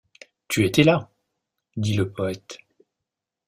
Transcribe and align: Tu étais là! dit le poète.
Tu 0.47 0.65
étais 0.65 0.81
là! 0.83 1.11
dit 1.77 1.93
le 1.93 2.09
poète. 2.11 2.57